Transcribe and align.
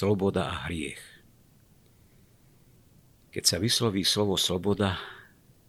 sloboda 0.00 0.48
a 0.48 0.64
hriech. 0.64 0.96
Keď 3.36 3.44
sa 3.44 3.60
vysloví 3.60 4.00
slovo 4.00 4.40
sloboda, 4.40 4.96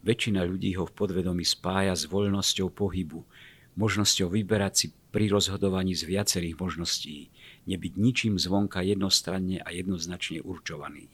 väčšina 0.07 0.47
ľudí 0.47 0.71
ho 0.79 0.88
v 0.88 0.96
podvedomí 0.96 1.44
spája 1.44 1.92
s 1.92 2.07
voľnosťou 2.07 2.72
pohybu, 2.72 3.28
možnosťou 3.76 4.31
vyberať 4.31 4.73
si 4.73 4.87
pri 5.12 5.28
rozhodovaní 5.36 5.99
z 5.99 6.08
viacerých 6.08 6.55
možností, 6.55 7.28
nebyť 7.67 7.94
ničím 7.99 8.40
zvonka 8.40 8.79
jednostranne 8.79 9.59
a 9.59 9.67
jednoznačne 9.76 10.40
určovaný. 10.47 11.12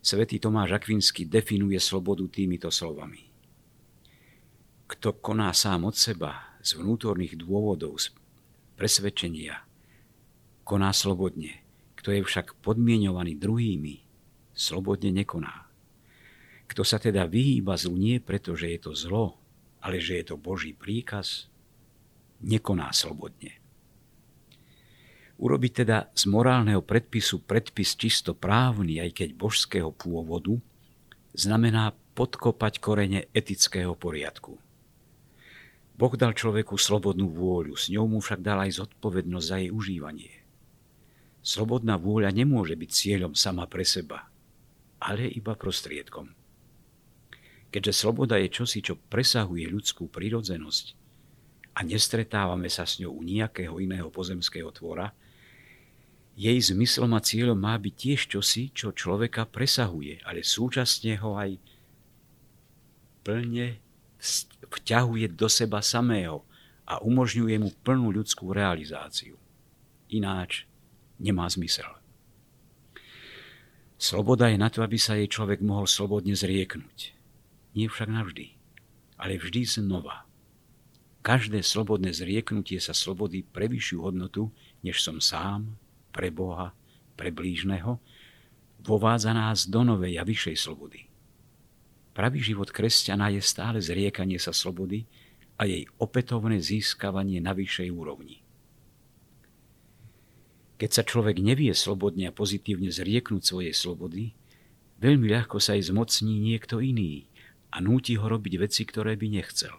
Svetý 0.00 0.40
Tomáš 0.40 0.80
Akvinsky 0.80 1.28
definuje 1.28 1.76
slobodu 1.76 2.24
týmito 2.32 2.72
slovami. 2.72 3.20
Kto 4.88 5.20
koná 5.20 5.52
sám 5.52 5.84
od 5.84 5.92
seba, 5.92 6.56
z 6.64 6.80
vnútorných 6.80 7.36
dôvodov, 7.36 8.00
z 8.00 8.16
presvedčenia, 8.80 9.60
koná 10.64 10.96
slobodne. 10.96 11.65
Kto 12.06 12.14
je 12.14 12.22
však 12.22 12.62
podmienovaný 12.62 13.34
druhými, 13.34 13.98
slobodne 14.54 15.10
nekoná. 15.10 15.66
Kto 16.70 16.86
sa 16.86 17.02
teda 17.02 17.26
vyhýba 17.26 17.74
zlu 17.74 17.98
nie 17.98 18.22
preto, 18.22 18.54
že 18.54 18.70
je 18.70 18.78
to 18.78 18.94
zlo, 18.94 19.42
ale 19.82 19.98
že 19.98 20.22
je 20.22 20.30
to 20.30 20.38
Boží 20.38 20.70
príkaz, 20.70 21.50
nekoná 22.46 22.94
slobodne. 22.94 23.58
Urobiť 25.42 25.82
teda 25.82 26.14
z 26.14 26.30
morálneho 26.30 26.78
predpisu 26.78 27.42
predpis 27.42 27.98
čisto 27.98 28.38
právny, 28.38 29.02
aj 29.02 29.10
keď 29.10 29.28
božského 29.34 29.90
pôvodu, 29.90 30.62
znamená 31.34 31.90
podkopať 32.14 32.78
korene 32.78 33.26
etického 33.34 33.98
poriadku. 33.98 34.54
Boh 35.98 36.14
dal 36.14 36.38
človeku 36.38 36.78
slobodnú 36.78 37.34
vôľu, 37.34 37.74
s 37.74 37.90
ňou 37.90 38.06
mu 38.06 38.22
však 38.22 38.46
dal 38.46 38.62
aj 38.62 38.78
zodpovednosť 38.78 39.46
za 39.50 39.56
jej 39.58 39.74
užívanie. 39.74 40.45
Slobodná 41.46 41.94
vôľa 41.94 42.34
nemôže 42.34 42.74
byť 42.74 42.90
cieľom 42.90 43.38
sama 43.38 43.70
pre 43.70 43.86
seba, 43.86 44.26
ale 44.98 45.30
iba 45.30 45.54
prostriedkom. 45.54 46.34
Keďže 47.70 47.92
sloboda 48.02 48.34
je 48.42 48.50
čosi, 48.50 48.82
čo 48.82 48.98
presahuje 48.98 49.70
ľudskú 49.70 50.10
prírodzenosť 50.10 50.98
a 51.78 51.86
nestretávame 51.86 52.66
sa 52.66 52.82
s 52.82 52.98
ňou 52.98 53.14
u 53.14 53.22
nejakého 53.22 53.78
iného 53.78 54.10
pozemského 54.10 54.74
tvora, 54.74 55.14
jej 56.34 56.58
zmyslom 56.58 57.14
a 57.14 57.22
cieľom 57.22 57.54
má 57.54 57.78
byť 57.78 57.94
tiež 57.94 58.20
čosi, 58.26 58.74
čo 58.74 58.90
človeka 58.90 59.46
presahuje, 59.46 60.26
ale 60.26 60.42
súčasne 60.42 61.14
ho 61.22 61.38
aj 61.38 61.62
plne 63.22 63.78
vťahuje 64.66 65.30
do 65.30 65.46
seba 65.46 65.78
samého 65.78 66.42
a 66.90 66.98
umožňuje 67.06 67.56
mu 67.62 67.70
plnú 67.86 68.10
ľudskú 68.10 68.50
realizáciu. 68.50 69.38
Ináč 70.10 70.66
nemá 71.20 71.48
zmysel. 71.48 71.88
Sloboda 73.96 74.52
je 74.52 74.60
na 74.60 74.68
to, 74.68 74.84
aby 74.84 75.00
sa 75.00 75.16
jej 75.16 75.28
človek 75.28 75.64
mohol 75.64 75.88
slobodne 75.88 76.36
zrieknúť. 76.36 77.16
Nie 77.72 77.88
však 77.88 78.12
navždy, 78.12 78.52
ale 79.16 79.40
vždy 79.40 79.64
znova. 79.64 80.28
Každé 81.24 81.64
slobodné 81.64 82.14
zrieknutie 82.14 82.78
sa 82.78 82.94
slobody 82.94 83.42
pre 83.42 83.66
vyššiu 83.66 83.98
hodnotu, 83.98 84.52
než 84.84 85.02
som 85.02 85.18
sám, 85.18 85.74
pre 86.14 86.30
Boha, 86.30 86.70
pre 87.18 87.34
blížneho, 87.34 87.98
vovádza 88.84 89.34
nás 89.34 89.66
do 89.66 89.82
novej 89.82 90.20
a 90.20 90.22
vyššej 90.22 90.56
slobody. 90.56 91.10
Pravý 92.14 92.40
život 92.40 92.70
kresťana 92.70 93.34
je 93.34 93.42
stále 93.42 93.82
zriekanie 93.82 94.38
sa 94.38 94.54
slobody 94.54 95.04
a 95.58 95.66
jej 95.66 95.84
opätovné 95.98 96.62
získavanie 96.62 97.42
na 97.42 97.52
vyššej 97.52 97.88
úrovni. 97.92 98.45
Keď 100.76 100.90
sa 100.92 101.02
človek 101.08 101.40
nevie 101.40 101.72
slobodne 101.72 102.28
a 102.28 102.36
pozitívne 102.36 102.92
zrieknúť 102.92 103.42
svojej 103.42 103.72
slobody, 103.72 104.36
veľmi 105.00 105.32
ľahko 105.32 105.56
sa 105.56 105.72
aj 105.72 105.88
zmocní 105.88 106.36
niekto 106.36 106.84
iný 106.84 107.32
a 107.72 107.80
núti 107.80 108.20
ho 108.20 108.28
robiť 108.28 108.54
veci, 108.60 108.84
ktoré 108.84 109.16
by 109.16 109.40
nechcel. 109.40 109.72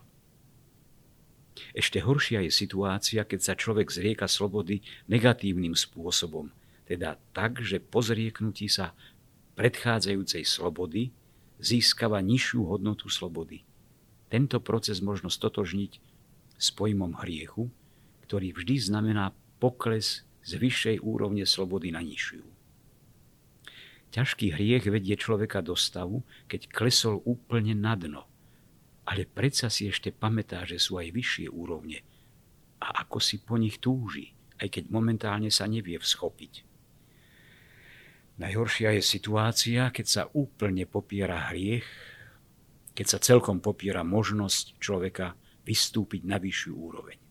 Ešte 1.73 2.01
horšia 2.01 2.45
je 2.45 2.51
situácia, 2.53 3.25
keď 3.25 3.39
sa 3.41 3.53
človek 3.53 3.89
zrieka 3.93 4.25
slobody 4.25 4.81
negatívnym 5.09 5.73
spôsobom, 5.73 6.49
teda 6.89 7.17
tak, 7.33 7.61
že 7.61 7.81
po 7.81 8.01
zrieknutí 8.01 8.69
sa 8.69 8.93
predchádzajúcej 9.57 10.45
slobody 10.45 11.13
získava 11.57 12.21
nižšiu 12.21 12.61
hodnotu 12.65 13.09
slobody. 13.09 13.65
Tento 14.29 14.61
proces 14.61 15.01
možno 15.01 15.33
stotožniť 15.33 15.91
s 16.57 16.67
pojmom 16.73 17.17
hriechu, 17.21 17.69
ktorý 18.25 18.53
vždy 18.53 18.75
znamená 18.81 19.33
pokles 19.57 20.27
z 20.47 20.55
vyššej 20.55 20.97
úrovne 21.03 21.43
slobody 21.43 21.91
na 21.91 21.99
nižšiu. 21.99 22.39
Ťažký 24.15 24.55
hriech 24.55 24.87
vedie 24.87 25.19
človeka 25.19 25.59
do 25.59 25.75
stavu, 25.75 26.23
keď 26.47 26.71
klesol 26.71 27.19
úplne 27.27 27.75
na 27.75 27.99
dno. 27.99 28.23
Ale 29.03 29.27
predsa 29.27 29.67
si 29.67 29.91
ešte 29.91 30.15
pamätá, 30.15 30.63
že 30.63 30.79
sú 30.79 30.95
aj 30.95 31.11
vyššie 31.11 31.47
úrovne. 31.51 31.99
A 32.79 33.03
ako 33.03 33.19
si 33.19 33.43
po 33.43 33.59
nich 33.59 33.83
túži, 33.83 34.31
aj 34.63 34.71
keď 34.71 34.83
momentálne 34.87 35.51
sa 35.51 35.67
nevie 35.67 35.99
всchopiť. 35.99 36.63
Najhoršia 38.39 38.95
je 38.95 39.03
situácia, 39.03 39.91
keď 39.91 40.05
sa 40.07 40.23
úplne 40.31 40.87
popiera 40.87 41.51
hriech, 41.51 41.87
keď 42.95 43.05
sa 43.05 43.19
celkom 43.19 43.59
popiera 43.59 44.07
možnosť 44.07 44.79
človeka 44.79 45.35
vystúpiť 45.67 46.23
na 46.23 46.39
vyššiu 46.39 46.73
úroveň. 46.73 47.26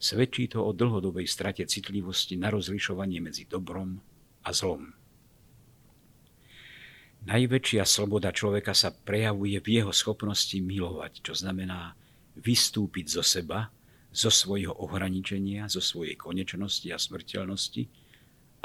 Svedčí 0.00 0.48
to 0.48 0.64
o 0.64 0.72
dlhodobej 0.72 1.28
strate 1.28 1.60
citlivosti 1.68 2.40
na 2.40 2.48
rozlišovanie 2.48 3.20
medzi 3.20 3.44
dobrom 3.44 4.00
a 4.40 4.50
zlom. 4.56 4.96
Najväčšia 7.20 7.84
sloboda 7.84 8.32
človeka 8.32 8.72
sa 8.72 8.96
prejavuje 8.96 9.60
v 9.60 9.68
jeho 9.76 9.92
schopnosti 9.92 10.56
milovať, 10.56 11.20
čo 11.20 11.36
znamená 11.36 11.92
vystúpiť 12.32 13.20
zo 13.20 13.20
seba, 13.20 13.68
zo 14.08 14.32
svojho 14.32 14.72
ohraničenia, 14.72 15.68
zo 15.68 15.84
svojej 15.84 16.16
konečnosti 16.16 16.88
a 16.88 16.96
smrteľnosti 16.96 17.84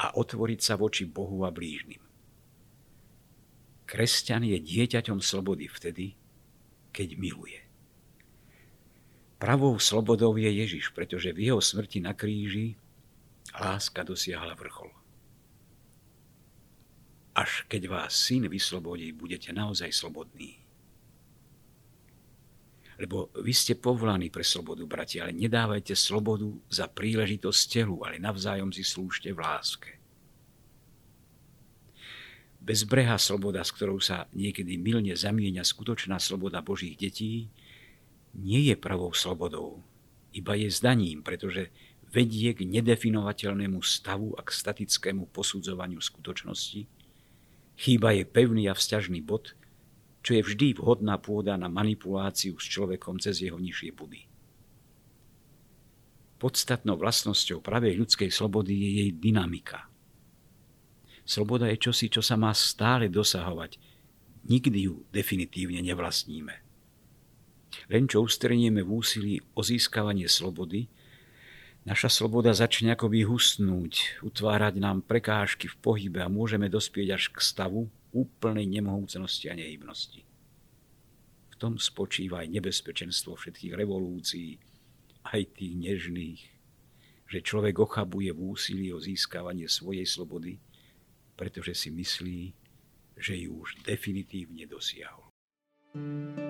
a 0.00 0.16
otvoriť 0.16 0.60
sa 0.64 0.80
voči 0.80 1.04
Bohu 1.04 1.44
a 1.44 1.52
blížnym. 1.52 2.00
Kresťan 3.84 4.48
je 4.48 4.56
dieťaťom 4.56 5.20
slobody 5.20 5.68
vtedy, 5.68 6.16
keď 6.96 7.20
miluje. 7.20 7.65
Pravou 9.36 9.76
slobodou 9.76 10.32
je 10.40 10.48
Ježiš, 10.48 10.96
pretože 10.96 11.28
v 11.32 11.52
jeho 11.52 11.60
smrti 11.60 12.00
na 12.00 12.16
kríži 12.16 12.80
láska 13.52 14.00
dosiahla 14.00 14.56
vrchol. 14.56 14.88
Až 17.36 17.68
keď 17.68 17.82
vás 17.92 18.16
syn 18.16 18.48
vyslobodí, 18.48 19.12
budete 19.12 19.52
naozaj 19.52 19.92
slobodní. 19.92 20.56
Lebo 22.96 23.28
vy 23.36 23.52
ste 23.52 23.76
povolaní 23.76 24.32
pre 24.32 24.40
slobodu, 24.40 24.80
bratia, 24.88 25.28
ale 25.28 25.36
nedávajte 25.36 25.92
slobodu 25.92 26.48
za 26.72 26.88
príležitosť 26.88 27.60
telu, 27.68 28.00
ale 28.08 28.16
navzájom 28.16 28.72
si 28.72 28.80
slúžte 28.80 29.36
v 29.36 29.44
láske. 29.44 30.00
Bezbrehá 32.56 33.20
sloboda, 33.20 33.60
s 33.60 33.70
ktorou 33.76 34.00
sa 34.00 34.24
niekedy 34.32 34.80
milne 34.80 35.12
zamieňa 35.12 35.60
skutočná 35.60 36.16
sloboda 36.16 36.64
Božích 36.64 36.96
detí, 36.96 37.52
nie 38.36 38.68
je 38.68 38.76
pravou 38.76 39.16
slobodou, 39.16 39.80
iba 40.36 40.52
je 40.52 40.68
zdaním, 40.68 41.24
pretože 41.24 41.72
vedie 42.12 42.52
k 42.52 42.68
nedefinovateľnému 42.68 43.80
stavu 43.80 44.36
a 44.36 44.44
k 44.44 44.52
statickému 44.52 45.32
posudzovaniu 45.32 45.98
skutočnosti. 45.98 46.84
Chýba 47.76 48.12
je 48.12 48.24
pevný 48.28 48.68
a 48.68 48.76
vzťažný 48.76 49.24
bod, 49.24 49.56
čo 50.20 50.36
je 50.36 50.42
vždy 50.44 50.76
vhodná 50.76 51.16
pôda 51.16 51.56
na 51.56 51.72
manipuláciu 51.72 52.60
s 52.60 52.66
človekom 52.68 53.16
cez 53.16 53.40
jeho 53.40 53.56
nižšie 53.56 53.90
budy. 53.96 54.28
Podstatnou 56.36 57.00
vlastnosťou 57.00 57.64
pravej 57.64 57.96
ľudskej 57.96 58.28
slobody 58.28 58.76
je 58.76 58.90
jej 59.00 59.10
dynamika. 59.16 59.88
Sloboda 61.24 61.72
je 61.72 61.80
čosi, 61.80 62.12
čo 62.12 62.20
sa 62.20 62.36
má 62.36 62.52
stále 62.52 63.08
dosahovať. 63.08 63.80
Nikdy 64.46 64.78
ju 64.84 64.94
definitívne 65.10 65.80
nevlastníme. 65.80 66.65
Len 67.92 68.04
čo 68.10 68.24
ustrenieme 68.24 68.82
v 68.82 68.90
úsilí 69.00 69.34
o 69.54 69.60
získavanie 69.62 70.26
slobody, 70.26 70.88
naša 71.86 72.10
sloboda 72.10 72.50
začne 72.50 72.98
akoby 72.98 73.22
hustnúť, 73.22 74.22
utvárať 74.26 74.82
nám 74.82 75.06
prekážky 75.06 75.70
v 75.70 75.76
pohybe 75.78 76.18
a 76.24 76.32
môžeme 76.32 76.66
dospieť 76.66 77.08
až 77.14 77.24
k 77.30 77.38
stavu 77.38 77.86
úplnej 78.10 78.66
nemohúcenosti 78.66 79.52
a 79.52 79.54
nehybnosti. 79.54 80.26
V 81.52 81.54
tom 81.56 81.80
spočíva 81.80 82.44
aj 82.44 82.52
nebezpečenstvo 82.52 83.38
všetkých 83.38 83.72
revolúcií, 83.72 84.60
aj 85.32 85.42
tých 85.56 85.74
nežných, 85.74 86.42
že 87.26 87.38
človek 87.42 87.80
ochabuje 87.82 88.30
v 88.30 88.40
úsilí 88.54 88.86
o 88.94 89.02
získavanie 89.02 89.66
svojej 89.66 90.06
slobody, 90.06 90.58
pretože 91.34 91.74
si 91.74 91.88
myslí, 91.90 92.40
že 93.16 93.34
ju 93.34 93.62
už 93.62 93.82
definitívne 93.82 94.68
dosiahol. 94.68 95.26
thank 95.96 96.38
you 96.38 96.45